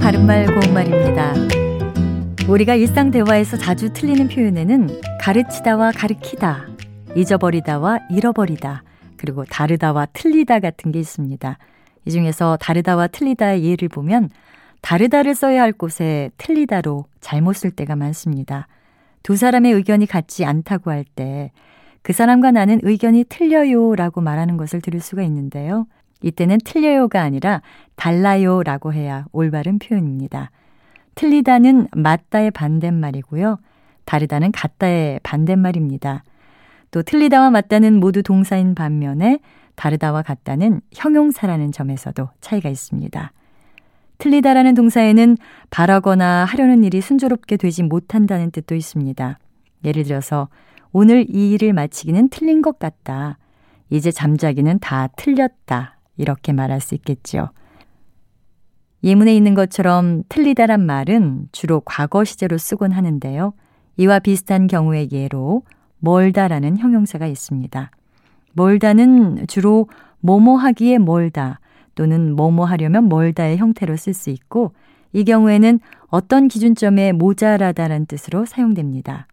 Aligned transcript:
바른말 0.00 0.46
고운말입니다. 0.46 1.34
우리가 2.48 2.76
일상 2.76 3.10
대화에서 3.10 3.56
자주 3.56 3.92
틀리는 3.92 4.28
표현에는 4.28 5.00
가르치다와 5.20 5.90
가르키다, 5.92 6.66
잊어버리다와 7.16 7.98
잃어버리다, 8.08 8.84
그리고 9.16 9.44
다르다와 9.44 10.06
틀리다 10.12 10.60
같은 10.60 10.92
게 10.92 11.00
있습니다. 11.00 11.58
이 12.04 12.10
중에서 12.10 12.56
다르다와 12.60 13.08
틀리다의 13.08 13.64
예를 13.64 13.88
보면 13.88 14.30
다르다를 14.80 15.34
써야 15.34 15.62
할 15.62 15.72
곳에 15.72 16.30
틀리다로 16.38 17.06
잘못 17.20 17.54
쓸 17.54 17.72
때가 17.72 17.96
많습니다. 17.96 18.68
두 19.24 19.36
사람의 19.36 19.72
의견이 19.72 20.06
같지 20.06 20.44
않다고 20.44 20.92
할 20.92 21.04
때 21.16 21.50
그 22.06 22.12
사람과 22.12 22.52
나는 22.52 22.78
의견이 22.84 23.24
틀려요 23.24 23.96
라고 23.96 24.20
말하는 24.20 24.56
것을 24.56 24.80
들을 24.80 25.00
수가 25.00 25.24
있는데요. 25.24 25.88
이때는 26.22 26.58
틀려요가 26.64 27.22
아니라 27.22 27.62
달라요라고 27.96 28.92
해야 28.92 29.26
올바른 29.32 29.78
표현입니다. 29.78 30.50
틀리다는 31.14 31.88
맞다의 31.92 32.50
반대말이고요. 32.50 33.58
다르다는 34.04 34.52
같다의 34.52 35.20
반대말입니다. 35.22 36.22
또 36.90 37.02
틀리다와 37.02 37.50
맞다는 37.50 37.98
모두 37.98 38.22
동사인 38.22 38.74
반면에 38.74 39.40
다르다와 39.74 40.22
같다는 40.22 40.80
형용사라는 40.94 41.72
점에서도 41.72 42.28
차이가 42.40 42.68
있습니다. 42.68 43.32
틀리다라는 44.18 44.74
동사에는 44.74 45.36
바라거나 45.70 46.44
하려는 46.46 46.84
일이 46.84 47.00
순조롭게 47.00 47.58
되지 47.58 47.82
못한다는 47.82 48.50
뜻도 48.50 48.74
있습니다. 48.74 49.38
예를 49.84 50.04
들어서 50.04 50.48
오늘 50.92 51.26
이 51.28 51.52
일을 51.52 51.74
마치기는 51.74 52.30
틀린 52.30 52.62
것 52.62 52.78
같다. 52.78 53.36
이제 53.90 54.10
잠자기는 54.10 54.78
다 54.78 55.08
틀렸다. 55.16 55.95
이렇게 56.16 56.52
말할 56.52 56.80
수 56.80 56.94
있겠죠. 56.94 57.50
예문에 59.04 59.34
있는 59.34 59.54
것처럼 59.54 60.22
틀리다란 60.28 60.84
말은 60.84 61.48
주로 61.52 61.80
과거 61.80 62.24
시제로 62.24 62.58
쓰곤 62.58 62.92
하는데요. 62.92 63.52
이와 63.98 64.18
비슷한 64.18 64.66
경우의 64.66 65.10
예로 65.12 65.62
멀다라는 65.98 66.78
형용사가 66.78 67.26
있습니다. 67.26 67.90
멀다는 68.52 69.46
주로 69.46 69.88
뭐뭐 70.20 70.56
하기에 70.56 70.98
멀다 70.98 71.60
또는 71.94 72.34
뭐뭐 72.34 72.64
하려면 72.64 73.08
멀다의 73.08 73.58
형태로 73.58 73.96
쓸 73.96 74.14
수 74.14 74.30
있고 74.30 74.72
이 75.12 75.24
경우에는 75.24 75.80
어떤 76.08 76.48
기준점에 76.48 77.12
모자라다라는 77.12 78.06
뜻으로 78.06 78.44
사용됩니다. 78.44 79.26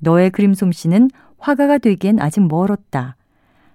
너의 0.00 0.30
그림 0.30 0.54
솜씨는 0.54 1.10
화가가 1.38 1.78
되기엔 1.78 2.20
아직 2.20 2.40
멀었다. 2.46 3.16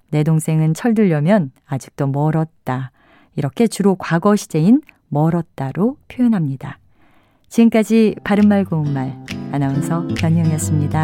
내 0.09 0.23
동생은 0.23 0.73
철들려면 0.73 1.51
아직도 1.65 2.07
멀었다. 2.07 2.91
이렇게 3.35 3.67
주로 3.67 3.95
과거 3.95 4.35
시제인 4.35 4.81
멀었다로 5.07 5.97
표현합니다. 6.07 6.79
지금까지 7.47 8.15
바른말 8.23 8.65
고운말 8.65 9.25
아나운서 9.51 10.07
변희영이었습니다. 10.19 11.03